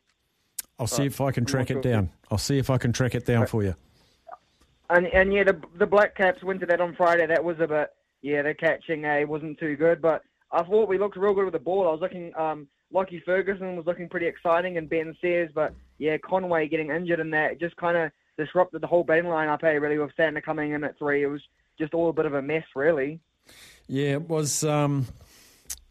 I'll 0.80 0.88
see 0.88 1.06
if 1.06 1.22
I 1.22 1.32
can 1.32 1.46
track 1.46 1.70
it 1.70 1.76
sure. 1.76 1.82
down. 1.82 2.10
I'll 2.32 2.38
see 2.38 2.58
if 2.58 2.70
I 2.70 2.78
can 2.78 2.92
track 2.92 3.14
it 3.14 3.26
down 3.26 3.46
for 3.48 3.64
you. 3.64 3.76
And 4.90 5.08
and 5.08 5.34
yeah, 5.34 5.44
the 5.44 5.62
the 5.78 5.86
Black 5.86 6.16
Caps 6.16 6.44
went 6.44 6.60
to 6.62 6.66
that 6.68 6.82
on 6.82 6.96
Friday. 6.96 7.28
That 7.28 7.44
was 7.44 7.60
a 7.60 7.68
bit 7.68 7.94
yeah, 8.22 8.42
the 8.42 8.54
catching 8.54 9.06
eh 9.06 9.24
wasn't 9.24 9.60
too 9.60 9.76
good, 9.76 10.02
but 10.02 10.24
I 10.52 10.64
thought 10.64 10.88
we 10.88 10.98
looked 10.98 11.18
real 11.18 11.34
good 11.34 11.46
with 11.46 11.54
the 11.54 11.60
ball. 11.60 11.88
I 11.88 11.92
was 11.92 12.02
looking 12.02 12.36
um 12.36 12.68
Lockie 12.92 13.22
Ferguson 13.26 13.76
was 13.76 13.86
looking 13.86 14.08
pretty 14.08 14.28
exciting 14.28 14.78
and 14.78 14.90
Ben 14.90 15.16
Sears, 15.20 15.52
but 15.54 15.74
yeah, 15.98 16.18
Conway 16.18 16.68
getting 16.68 16.90
injured 16.92 17.20
in 17.20 17.32
that 17.32 17.60
just 17.60 17.76
kind 17.76 17.98
of 17.98 18.12
disrupted 18.38 18.82
the 18.82 18.88
whole 18.88 19.04
batting 19.04 19.26
lineup. 19.26 19.64
Eh, 19.64 19.72
really, 19.72 19.98
with 19.98 20.12
Santa 20.16 20.42
coming 20.42 20.72
in 20.72 20.84
at 20.84 20.98
three, 20.98 21.24
it 21.24 21.28
was 21.28 21.42
just 21.78 21.94
all 21.94 22.10
a 22.10 22.14
bit 22.14 22.26
of 22.26 22.34
a 22.34 22.42
mess, 22.42 22.64
really. 22.76 23.20
Yeah, 23.88 24.14
it 24.14 24.30
was 24.30 24.64
um, 24.64 25.08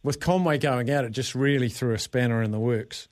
with 0.03 0.21
Conway 0.21 0.59
going 0.59 0.91
out. 0.91 1.05
It 1.05 1.13
just 1.13 1.35
really 1.35 1.69
threw 1.69 1.95
a 1.95 1.99
spanner 1.99 2.43
in 2.43 2.51
the 2.51 2.61
works. 2.61 3.09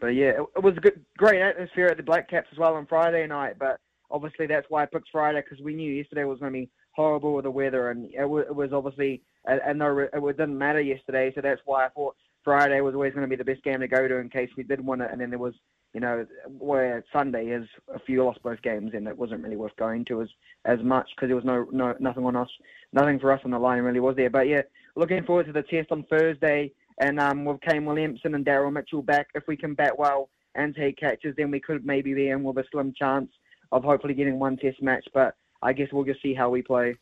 But 0.00 0.08
yeah, 0.08 0.32
it, 0.56 0.62
was 0.62 0.76
a 0.76 0.80
good, 0.80 1.04
great 1.16 1.40
atmosphere 1.40 1.86
at 1.86 1.96
the 1.96 2.02
Black 2.02 2.28
Caps 2.28 2.48
as 2.52 2.58
well 2.58 2.74
on 2.74 2.86
Friday 2.86 3.26
night. 3.26 3.56
But 3.58 3.80
obviously 4.10 4.46
that's 4.46 4.66
why 4.68 4.82
I 4.82 4.86
picked 4.86 5.08
Friday 5.10 5.42
because 5.42 5.64
we 5.64 5.74
knew 5.74 5.90
yesterday 5.90 6.24
was 6.24 6.38
going 6.38 6.52
to 6.52 6.58
be 6.60 6.70
horrible 6.92 7.34
with 7.34 7.44
the 7.44 7.50
weather, 7.50 7.90
and 7.90 8.10
it, 8.14 8.28
was, 8.28 8.44
it 8.48 8.54
was 8.54 8.72
obviously 8.72 9.22
and 9.46 9.78
no, 9.78 9.98
it, 9.98 10.10
it 10.12 10.36
didn't 10.36 10.58
matter 10.58 10.80
yesterday. 10.80 11.32
So 11.34 11.40
that's 11.40 11.60
why 11.64 11.86
I 11.86 11.88
thought 11.90 12.16
Friday 12.44 12.80
was 12.80 12.94
always 12.94 13.12
going 13.12 13.28
to 13.28 13.30
be 13.30 13.36
the 13.36 13.44
best 13.44 13.62
game 13.62 13.80
to 13.80 13.88
go 13.88 14.06
to 14.06 14.16
in 14.16 14.28
case 14.28 14.50
we 14.56 14.62
did 14.62 14.84
win 14.84 15.00
it. 15.00 15.10
And 15.10 15.20
then 15.20 15.30
there 15.30 15.38
was, 15.38 15.54
you 15.94 16.00
know, 16.00 16.26
where 16.58 17.04
Sunday 17.12 17.46
is 17.46 17.66
a 17.94 17.98
few 17.98 18.24
lost 18.24 18.42
both 18.42 18.60
games, 18.62 18.92
and 18.94 19.06
it 19.08 19.16
wasn't 19.16 19.42
really 19.42 19.56
worth 19.56 19.76
going 19.76 20.04
to 20.06 20.22
as 20.22 20.28
as 20.64 20.80
much 20.82 21.08
because 21.14 21.28
there 21.28 21.36
was 21.36 21.44
no 21.44 21.66
no 21.72 21.94
nothing 22.00 22.24
on 22.24 22.36
us, 22.36 22.50
nothing 22.92 23.18
for 23.18 23.32
us 23.32 23.40
on 23.44 23.50
the 23.50 23.58
line 23.58 23.82
really 23.82 24.00
was 24.00 24.16
there. 24.16 24.30
But 24.30 24.48
yeah, 24.48 24.62
looking 24.96 25.22
forward 25.24 25.46
to 25.46 25.52
the 25.52 25.62
test 25.62 25.92
on 25.92 26.04
Thursday. 26.04 26.72
And 27.00 27.20
um, 27.20 27.44
with 27.44 27.60
Kane 27.60 27.84
Williamson 27.84 28.34
and 28.34 28.44
Daryl 28.44 28.72
Mitchell 28.72 29.02
back, 29.02 29.28
if 29.34 29.44
we 29.46 29.56
can 29.56 29.74
bat 29.74 29.98
well 29.98 30.30
and 30.54 30.74
take 30.74 30.96
catches, 30.96 31.34
then 31.36 31.50
we 31.50 31.60
could 31.60 31.84
maybe 31.84 32.14
be 32.14 32.30
in 32.30 32.42
with 32.42 32.56
a 32.56 32.64
slim 32.72 32.94
chance 32.98 33.28
of 33.70 33.84
hopefully 33.84 34.14
getting 34.14 34.38
one 34.38 34.56
test 34.56 34.82
match. 34.82 35.06
But 35.12 35.36
I 35.62 35.72
guess 35.74 35.88
we'll 35.92 36.04
just 36.04 36.22
see 36.22 36.34
how 36.34 36.48
we 36.48 36.62
play. 36.62 36.96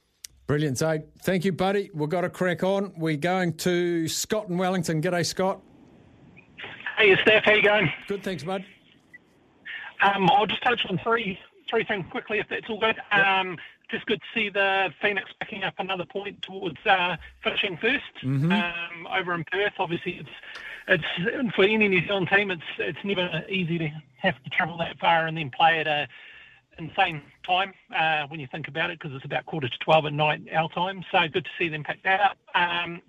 Brilliant, 0.47 0.77
Zay. 0.77 1.05
Thank 1.23 1.45
you, 1.45 1.53
buddy. 1.53 1.91
We've 1.95 2.09
got 2.09 2.23
to 2.23 2.29
crack 2.29 2.63
on. 2.63 2.93
We're 2.99 3.17
going 3.17 3.55
to 3.59 4.09
Scott 4.09 4.49
in 4.49 4.59
Wellington. 4.59 5.01
G'day, 5.01 5.25
Scott. 5.25 5.61
Hey, 6.99 7.17
Steph, 7.23 7.45
how 7.45 7.53
you 7.53 7.63
going? 7.63 7.91
Good, 8.09 8.23
thanks, 8.23 8.45
bud. 8.45 8.65
Um, 10.03 10.29
I'll 10.31 10.47
just 10.47 10.63
touch 10.63 10.81
on 10.89 11.01
three 11.03 11.39
three 11.71 11.85
things 11.85 12.05
quickly, 12.11 12.39
if 12.39 12.47
that's 12.49 12.69
all 12.69 12.79
good. 12.79 12.97
Um, 13.11 13.57
just 13.95 14.07
good 14.07 14.21
to 14.21 14.27
see 14.35 14.49
the 14.49 14.93
Phoenix 15.01 15.31
picking 15.41 15.63
up 15.63 15.75
another 15.79 16.05
point 16.05 16.43
towards 16.43 16.85
uh, 16.85 17.17
finishing 17.45 17.77
1st 17.77 18.01
um, 18.53 19.07
over 19.07 19.35
in 19.35 19.45
Perth. 19.45 19.75
Obviously, 19.79 20.19
it's 20.19 20.29
it's 20.89 21.55
for 21.55 21.63
any 21.63 21.87
New 21.87 22.05
Zealand 22.05 22.29
team, 22.29 22.51
it's 22.51 22.63
it's 22.79 22.99
never 23.05 23.45
easy 23.49 23.79
to 23.79 23.89
have 24.17 24.43
to 24.43 24.51
travel 24.51 24.77
that 24.79 24.99
far 24.99 25.27
and 25.27 25.37
then 25.37 25.51
play 25.51 25.79
at 25.79 25.87
a 25.87 26.09
insane 26.77 27.23
time 27.47 27.73
uh, 27.97 28.27
when 28.27 28.41
you 28.41 28.49
think 28.51 28.67
about 28.67 28.91
it, 28.91 28.99
because 28.99 29.15
it's 29.15 29.25
about 29.25 29.47
quarter 29.47 29.69
to 29.69 29.79
twelve 29.79 30.07
at 30.07 30.13
night 30.13 30.43
our 30.53 30.69
time. 30.71 31.05
So 31.13 31.21
good 31.33 31.45
to 31.45 31.51
see 31.57 31.69
them 31.69 31.85
pick 31.85 32.03
that 32.03 32.21
up. 32.21 32.37
Um, 32.55 33.01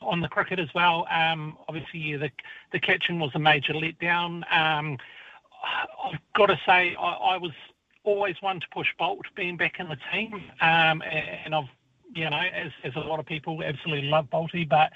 on 0.00 0.20
the 0.20 0.28
cricket 0.28 0.58
as 0.58 0.68
well. 0.74 1.06
Um, 1.10 1.56
obviously, 1.68 2.00
yeah, 2.00 2.16
the 2.16 2.30
the 2.72 2.80
catching 2.80 3.18
was 3.20 3.30
a 3.34 3.38
major 3.38 3.74
letdown. 3.74 4.42
Um, 4.50 4.96
I've 6.04 6.18
got 6.34 6.46
to 6.46 6.58
say, 6.66 6.96
I, 6.98 7.12
I 7.12 7.36
was 7.36 7.52
always 8.04 8.36
one 8.40 8.60
to 8.60 8.66
push 8.72 8.88
Bolt 8.98 9.26
being 9.34 9.56
back 9.56 9.78
in 9.78 9.88
the 9.88 9.98
team, 10.12 10.34
um, 10.60 11.02
and 11.02 11.54
I've, 11.54 11.68
you 12.14 12.28
know, 12.28 12.36
as, 12.38 12.72
as 12.84 12.94
a 12.96 13.00
lot 13.00 13.20
of 13.20 13.26
people, 13.26 13.62
absolutely 13.62 14.08
love 14.08 14.28
Bolty, 14.30 14.68
but 14.68 14.92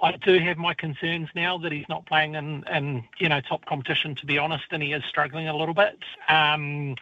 I 0.00 0.12
do 0.12 0.38
have 0.38 0.56
my 0.56 0.74
concerns 0.74 1.28
now 1.34 1.58
that 1.58 1.72
he's 1.72 1.88
not 1.88 2.06
playing 2.06 2.34
in, 2.34 2.64
in 2.72 3.04
you 3.18 3.28
know, 3.28 3.40
top 3.40 3.64
competition, 3.66 4.14
to 4.16 4.26
be 4.26 4.38
honest, 4.38 4.64
and 4.70 4.82
he 4.82 4.92
is 4.92 5.02
struggling 5.08 5.48
a 5.48 5.56
little 5.56 5.74
bit. 5.74 5.98
Um, 6.28 6.96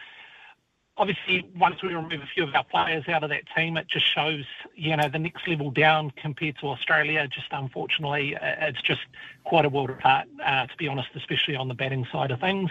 obviously, 0.96 1.48
once 1.56 1.82
we 1.82 1.94
remove 1.94 2.20
a 2.20 2.26
few 2.34 2.44
of 2.44 2.54
our 2.54 2.64
players 2.64 3.08
out 3.08 3.24
of 3.24 3.30
that 3.30 3.44
team, 3.56 3.76
it 3.76 3.88
just 3.88 4.06
shows, 4.06 4.44
you 4.74 4.96
know, 4.96 5.08
the 5.08 5.18
next 5.18 5.46
level 5.48 5.70
down 5.70 6.10
compared 6.10 6.58
to 6.58 6.68
Australia. 6.68 7.26
Just 7.28 7.46
unfortunately, 7.50 8.36
uh, 8.36 8.68
it's 8.68 8.82
just 8.82 9.00
quite 9.44 9.64
a 9.64 9.68
world 9.68 9.90
apart, 9.90 10.28
uh, 10.44 10.66
to 10.66 10.76
be 10.76 10.88
honest, 10.88 11.08
especially 11.14 11.56
on 11.56 11.68
the 11.68 11.74
batting 11.74 12.06
side 12.12 12.30
of 12.30 12.40
things. 12.40 12.70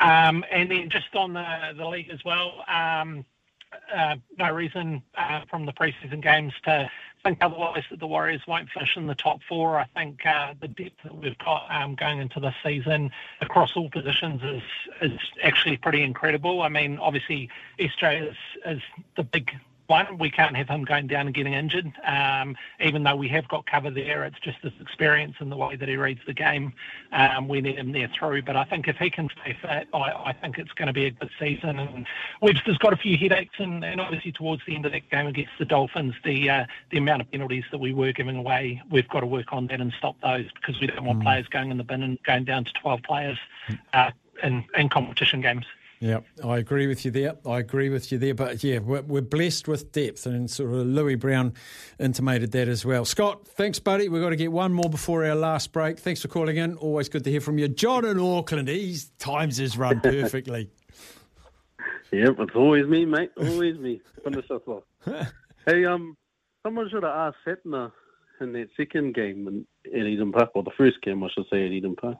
Um, 0.00 0.44
and 0.50 0.70
then 0.70 0.90
just 0.90 1.14
on 1.14 1.34
the, 1.34 1.88
league 1.88 2.10
as 2.10 2.22
well, 2.24 2.64
um, 2.68 3.24
no 4.38 4.52
reason 4.52 5.02
uh, 5.16 5.42
from 5.50 5.66
the 5.66 5.72
preseason 5.72 6.22
games 6.22 6.52
to 6.64 6.90
think 7.24 7.38
otherwise 7.40 7.82
that 7.90 8.00
the 8.00 8.06
Warriors 8.06 8.42
won't 8.46 8.68
finish 8.70 8.96
in 8.96 9.06
the 9.06 9.14
top 9.14 9.40
four. 9.48 9.78
I 9.78 9.86
think 9.96 10.24
uh, 10.24 10.54
the 10.60 10.68
depth 10.68 11.02
that 11.04 11.14
we've 11.14 11.38
got 11.38 11.66
um, 11.70 11.94
going 11.94 12.20
into 12.20 12.40
this 12.40 12.54
season 12.64 13.10
across 13.40 13.76
all 13.76 13.90
positions 13.90 14.42
is 14.42 14.62
is 15.02 15.18
actually 15.42 15.76
pretty 15.76 16.02
incredible. 16.02 16.62
I 16.62 16.68
mean, 16.68 16.98
obviously, 16.98 17.50
SJ 17.78 18.30
is, 18.30 18.36
is 18.66 18.82
the 19.16 19.24
big 19.24 19.50
one. 19.88 20.18
We 20.18 20.30
can't 20.30 20.56
have 20.56 20.68
him 20.68 20.84
going 20.84 21.06
down 21.06 21.26
and 21.26 21.34
getting 21.34 21.54
injured. 21.54 21.90
Um, 22.06 22.56
even 22.80 23.02
though 23.02 23.16
we 23.16 23.28
have 23.28 23.48
got 23.48 23.66
cover 23.66 23.90
there, 23.90 24.24
it's 24.24 24.38
just 24.40 24.58
his 24.62 24.72
experience 24.80 25.36
and 25.40 25.50
the 25.50 25.56
way 25.56 25.76
that 25.76 25.88
he 25.88 25.96
reads 25.96 26.20
the 26.26 26.34
game. 26.34 26.72
Um, 27.12 27.48
we 27.48 27.60
need 27.60 27.76
him 27.76 27.92
there 27.92 28.08
through. 28.08 28.42
But 28.42 28.56
I 28.56 28.64
think 28.64 28.86
if 28.86 28.96
he 28.96 29.10
can 29.10 29.28
stay 29.40 29.56
fit, 29.60 29.88
I, 29.92 29.98
I 29.98 30.36
think 30.40 30.58
it's 30.58 30.72
going 30.72 30.88
to 30.88 30.92
be 30.92 31.06
a 31.06 31.10
good 31.10 31.30
season. 31.38 31.78
And 31.78 32.06
Webster's 32.40 32.78
got 32.78 32.92
a 32.92 32.96
few 32.96 33.16
headaches, 33.16 33.56
and, 33.58 33.84
and 33.84 34.00
obviously 34.00 34.32
towards 34.32 34.62
the 34.66 34.74
end 34.74 34.86
of 34.86 34.92
that 34.92 35.10
game 35.10 35.26
against 35.26 35.52
the 35.58 35.64
Dolphins, 35.64 36.14
the 36.24 36.50
uh, 36.50 36.66
the 36.90 36.98
amount 36.98 37.22
of 37.22 37.30
penalties 37.30 37.64
that 37.70 37.78
we 37.78 37.92
were 37.92 38.12
giving 38.12 38.36
away, 38.36 38.82
we've 38.90 39.08
got 39.08 39.20
to 39.20 39.26
work 39.26 39.52
on 39.52 39.66
that 39.68 39.80
and 39.80 39.92
stop 39.96 40.16
those 40.22 40.46
because 40.52 40.80
we 40.80 40.86
don't 40.86 41.04
want 41.04 41.22
players 41.22 41.46
going 41.48 41.70
in 41.70 41.78
the 41.78 41.84
bin 41.84 42.02
and 42.02 42.22
going 42.22 42.44
down 42.44 42.64
to 42.64 42.72
12 42.74 43.02
players 43.02 43.38
uh, 43.92 44.10
in, 44.42 44.64
in 44.76 44.88
competition 44.88 45.40
games. 45.40 45.64
Yeah, 46.00 46.20
I 46.44 46.58
agree 46.58 46.86
with 46.86 47.04
you 47.04 47.10
there. 47.10 47.34
I 47.44 47.58
agree 47.58 47.88
with 47.88 48.12
you 48.12 48.18
there. 48.18 48.34
But 48.34 48.62
yeah, 48.62 48.78
we're, 48.78 49.02
we're 49.02 49.20
blessed 49.20 49.66
with 49.66 49.90
depth, 49.90 50.26
and 50.26 50.48
sort 50.48 50.70
of 50.70 50.86
Louis 50.86 51.16
Brown 51.16 51.54
intimated 51.98 52.52
that 52.52 52.68
as 52.68 52.84
well. 52.84 53.04
Scott, 53.04 53.48
thanks, 53.48 53.80
buddy. 53.80 54.08
We've 54.08 54.22
got 54.22 54.30
to 54.30 54.36
get 54.36 54.52
one 54.52 54.72
more 54.72 54.88
before 54.88 55.24
our 55.24 55.34
last 55.34 55.72
break. 55.72 55.98
Thanks 55.98 56.22
for 56.22 56.28
calling 56.28 56.56
in. 56.56 56.76
Always 56.76 57.08
good 57.08 57.24
to 57.24 57.30
hear 57.30 57.40
from 57.40 57.58
you. 57.58 57.66
John 57.66 58.04
in 58.04 58.20
Auckland, 58.20 58.68
he's 58.68 59.10
times 59.18 59.56
his 59.56 59.76
run 59.76 60.00
perfectly. 60.02 60.70
Yep, 62.12 62.36
it's 62.38 62.54
always 62.54 62.86
me, 62.86 63.04
mate. 63.04 63.32
Always 63.36 63.76
me. 63.78 64.00
Finish 64.22 64.50
us 64.50 64.62
off. 64.66 64.84
hey, 65.66 65.84
um, 65.84 66.16
someone 66.64 66.88
should 66.90 67.02
have 67.02 67.34
asked 67.34 67.38
Santner 67.46 67.90
in 68.40 68.52
that 68.52 68.68
second 68.76 69.14
game 69.14 69.48
in, 69.48 69.66
at 70.00 70.06
Eden 70.06 70.30
Park, 70.30 70.50
or 70.54 70.62
the 70.62 70.70
first 70.78 71.02
game, 71.02 71.24
I 71.24 71.28
should 71.34 71.46
say, 71.50 71.66
at 71.66 71.72
Eden 71.72 71.96
Park. 71.96 72.18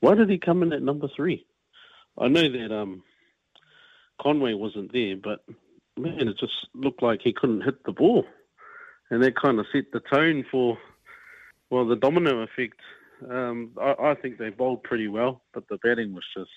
Why 0.00 0.14
did 0.14 0.30
he 0.30 0.38
come 0.38 0.62
in 0.62 0.72
at 0.72 0.82
number 0.82 1.08
three? 1.14 1.44
I 2.18 2.28
know 2.28 2.42
that 2.42 2.74
um, 2.74 3.02
Conway 4.20 4.54
wasn't 4.54 4.92
there, 4.92 5.16
but 5.16 5.44
man, 5.96 6.28
it 6.28 6.38
just 6.38 6.52
looked 6.74 7.02
like 7.02 7.20
he 7.22 7.32
couldn't 7.32 7.62
hit 7.62 7.84
the 7.84 7.92
ball, 7.92 8.24
and 9.10 9.22
that 9.22 9.36
kind 9.36 9.58
of 9.58 9.66
set 9.72 9.92
the 9.92 10.00
tone 10.00 10.44
for 10.50 10.78
well 11.70 11.86
the 11.86 11.96
domino 11.96 12.40
effect. 12.40 12.80
Um, 13.28 13.72
I, 13.80 13.94
I 13.98 14.14
think 14.14 14.38
they 14.38 14.50
bowled 14.50 14.82
pretty 14.82 15.08
well, 15.08 15.42
but 15.52 15.68
the 15.68 15.78
batting 15.78 16.14
was 16.14 16.24
just 16.36 16.50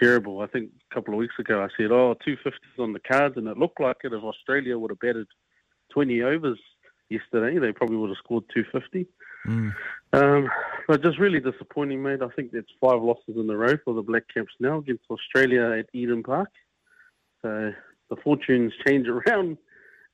terrible. 0.00 0.40
I 0.40 0.46
think 0.46 0.70
a 0.90 0.94
couple 0.94 1.14
of 1.14 1.18
weeks 1.18 1.34
ago 1.38 1.62
I 1.62 1.68
said, 1.76 1.90
oh, 1.90 2.16
250s 2.26 2.78
on 2.78 2.92
the 2.92 3.00
cards, 3.00 3.36
and 3.36 3.48
it 3.48 3.58
looked 3.58 3.80
like 3.80 3.98
it 4.04 4.12
if 4.12 4.22
Australia 4.22 4.78
would 4.78 4.90
have 4.90 5.00
batted 5.00 5.26
20 5.92 6.22
overs 6.22 6.58
yesterday, 7.08 7.58
they 7.58 7.72
probably 7.72 7.96
would 7.96 8.10
have 8.10 8.16
scored 8.18 8.44
250. 8.54 9.06
Um, 10.12 10.48
but 10.86 11.02
just 11.02 11.18
really 11.18 11.40
disappointing, 11.40 12.02
mate. 12.02 12.22
I 12.22 12.28
think 12.28 12.52
that's 12.52 12.70
five 12.80 13.02
losses 13.02 13.36
in 13.36 13.48
a 13.50 13.56
row 13.56 13.76
for 13.84 13.94
the 13.94 14.02
Black 14.02 14.24
Caps 14.32 14.52
now 14.60 14.78
against 14.78 15.04
Australia 15.10 15.78
at 15.78 15.86
Eden 15.92 16.22
Park. 16.22 16.50
So 17.42 17.72
the 18.08 18.16
fortunes 18.16 18.72
change 18.86 19.06
around 19.08 19.58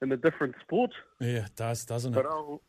in 0.03 0.13
a 0.13 0.17
different 0.17 0.55
sport. 0.61 0.91
Yeah, 1.21 1.47
it 1.47 1.57
does, 1.57 1.85
doesn't 1.85 2.13
it? 2.13 2.17
But 2.17 2.27
oh, 2.27 2.61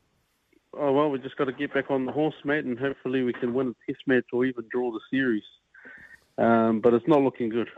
oh 0.74 0.92
well, 0.92 1.10
we 1.10 1.20
just 1.20 1.38
got 1.38 1.46
to 1.46 1.52
get 1.52 1.74
back 1.74 1.92
on 1.92 2.06
the 2.06 2.12
horse, 2.12 2.36
mate, 2.46 2.66
and 2.66 2.78
hopefully 2.78 3.24
we 3.24 3.34
can 3.34 3.54
win 3.54 3.68
a 3.70 3.92
test 3.92 4.04
match 4.08 4.26
or 4.34 4.46
even 4.46 4.66
draw 4.72 4.92
the 4.92 5.02
series. 5.12 5.44
Um, 6.38 6.82
but 6.82 6.94
it's 6.94 7.08
not 7.08 7.22
looking 7.22 7.50
good. 7.50 7.70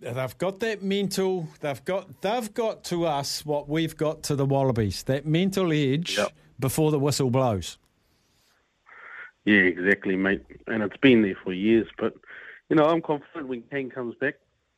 They've 0.00 0.38
got 0.38 0.58
that 0.60 0.82
mental. 0.82 1.48
They've 1.60 1.84
got 1.84 2.22
they've 2.22 2.52
got 2.52 2.84
to 2.84 3.06
us 3.06 3.46
what 3.46 3.68
we've 3.68 3.96
got 3.96 4.24
to 4.24 4.34
the 4.34 4.44
Wallabies. 4.44 5.04
That 5.04 5.26
mental 5.26 5.72
edge 5.72 6.18
Yep. 6.18 6.32
before 6.58 6.90
the 6.90 6.98
whistle 6.98 7.30
blows. 7.30 7.78
Yeah, 9.44 9.60
exactly, 9.60 10.16
mate. 10.16 10.44
And 10.66 10.82
it's 10.82 10.96
been 10.98 11.22
there 11.22 11.36
for 11.42 11.52
years. 11.52 11.86
But, 11.98 12.14
you 12.68 12.76
know, 12.76 12.84
I'm 12.84 13.02
confident 13.02 13.48
when 13.48 13.62
Kane 13.62 13.90
comes 13.90 14.14
back, 14.20 14.34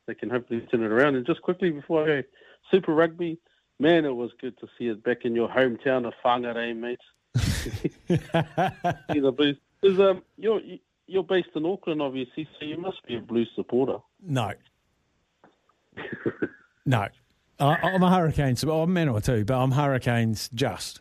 they 0.07 0.15
can 0.15 0.31
hopefully 0.31 0.61
turn 0.71 0.83
it 0.83 0.91
around. 0.91 1.17
And 1.17 1.27
just 1.27 1.43
quickly 1.43 1.71
before 1.71 2.03
I 2.05 2.07
go, 2.07 2.23
Super 2.71 2.95
Rugby, 2.95 3.39
man, 3.79 4.05
it 4.05 4.15
was 4.15 4.31
good 4.41 4.59
to 4.61 4.69
see 4.79 4.89
it 4.89 5.03
back 5.03 5.25
in 5.25 5.35
your 5.35 5.49
hometown 5.49 6.07
of 6.07 6.13
Whangarei, 6.25 6.77
mate. 6.77 7.01
See 7.37 9.21
the 9.21 9.33
Blues. 9.37 9.57
'Cause, 9.83 10.01
um, 10.01 10.23
you're, 10.39 10.61
you're 11.07 11.25
based 11.25 11.51
in 11.55 11.67
Auckland, 11.67 12.01
obviously, 12.01 12.49
so 12.59 12.65
you 12.67 12.79
must 12.79 13.05
be 13.07 13.17
a 13.17 13.21
Blues 13.21 13.51
supporter. 13.55 13.99
No, 14.23 14.53
no. 16.87 17.07
I, 17.61 17.75
I'm 17.83 18.03
a 18.03 18.11
Hurricanes. 18.11 18.63
I'm 18.65 18.93
Manua 18.93 19.21
too, 19.21 19.45
but 19.45 19.55
I'm 19.57 19.71
Hurricanes 19.71 20.49
just. 20.55 21.01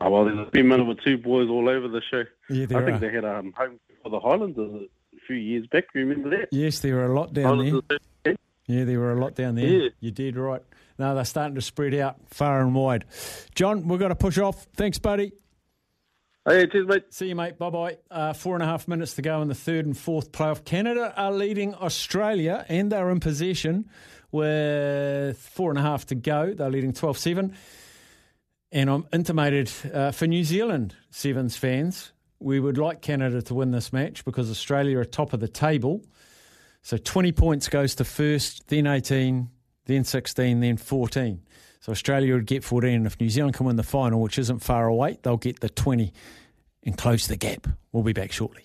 Oh, 0.00 0.10
well, 0.10 0.24
there's 0.24 0.50
been 0.50 0.86
with 0.86 1.00
two 1.02 1.16
boys 1.16 1.48
all 1.48 1.68
over 1.68 1.88
the 1.88 2.02
show. 2.10 2.24
Yeah, 2.50 2.64
I 2.64 2.84
think 2.84 2.96
are. 2.96 2.98
they 2.98 3.10
had 3.12 3.24
um, 3.24 3.54
home 3.56 3.78
for 4.02 4.10
the 4.10 4.20
Highlanders 4.20 4.70
a 4.82 4.86
few 5.26 5.36
years 5.36 5.66
back. 5.66 5.84
Remember 5.94 6.30
that? 6.30 6.48
Yes, 6.52 6.80
there 6.80 6.94
were 6.96 7.06
a 7.06 7.14
lot 7.14 7.32
down 7.32 7.58
there. 7.58 7.66
Highlanders, 7.66 8.36
Yeah, 8.66 8.84
there 8.84 8.98
were 9.00 9.12
a 9.12 9.20
lot 9.20 9.34
down 9.34 9.54
there. 9.56 9.66
Yeah. 9.66 9.88
You 10.00 10.10
did 10.10 10.36
right. 10.36 10.62
No, 10.98 11.14
they're 11.14 11.24
starting 11.24 11.54
to 11.56 11.60
spread 11.60 11.94
out 11.94 12.16
far 12.28 12.60
and 12.60 12.74
wide. 12.74 13.04
John, 13.54 13.88
we've 13.88 13.98
got 14.00 14.08
to 14.08 14.14
push 14.14 14.38
off. 14.38 14.66
Thanks, 14.76 14.98
buddy. 14.98 15.32
Hey, 16.46 16.66
cheers, 16.66 16.86
mate. 16.86 17.04
See 17.08 17.28
you, 17.28 17.34
mate. 17.34 17.58
Bye 17.58 17.70
bye. 17.70 17.96
Uh, 18.10 18.32
four 18.34 18.54
and 18.54 18.62
a 18.62 18.66
half 18.66 18.86
minutes 18.86 19.14
to 19.14 19.22
go 19.22 19.40
in 19.40 19.48
the 19.48 19.54
third 19.54 19.86
and 19.86 19.96
fourth 19.96 20.30
playoff. 20.30 20.62
Canada 20.64 21.12
are 21.16 21.32
leading 21.32 21.74
Australia 21.74 22.66
and 22.68 22.92
they're 22.92 23.08
in 23.10 23.18
possession 23.18 23.88
with 24.30 25.38
four 25.38 25.70
and 25.70 25.78
a 25.78 25.82
half 25.82 26.04
to 26.06 26.14
go. 26.14 26.52
They're 26.52 26.70
leading 26.70 26.92
12 26.92 27.16
7. 27.16 27.56
And 28.72 28.90
I'm 28.90 29.06
intimated 29.12 29.70
uh, 29.92 30.10
for 30.10 30.26
New 30.26 30.44
Zealand 30.44 30.94
Sevens 31.10 31.56
fans, 31.56 32.12
we 32.40 32.60
would 32.60 32.78
like 32.78 33.00
Canada 33.00 33.40
to 33.42 33.54
win 33.54 33.70
this 33.70 33.92
match 33.92 34.24
because 34.24 34.50
Australia 34.50 34.98
are 34.98 35.04
top 35.04 35.32
of 35.32 35.40
the 35.40 35.48
table. 35.48 36.02
So 36.82 36.96
20 36.96 37.32
points 37.32 37.68
goes 37.68 37.94
to 37.96 38.04
first, 38.04 38.68
then 38.68 38.86
18, 38.86 39.48
then 39.86 40.04
16, 40.04 40.60
then 40.60 40.76
14. 40.76 41.40
So 41.80 41.92
Australia 41.92 42.34
would 42.34 42.46
get 42.46 42.64
14. 42.64 42.94
And 42.94 43.06
if 43.06 43.20
New 43.20 43.30
Zealand 43.30 43.54
can 43.54 43.66
win 43.66 43.76
the 43.76 43.82
final, 43.82 44.20
which 44.20 44.38
isn't 44.38 44.60
far 44.60 44.86
away, 44.86 45.18
they'll 45.22 45.36
get 45.36 45.60
the 45.60 45.68
20 45.68 46.12
and 46.84 46.96
close 46.96 47.26
the 47.26 47.36
gap. 47.36 47.66
We'll 47.92 48.02
be 48.02 48.12
back 48.12 48.32
shortly. 48.32 48.64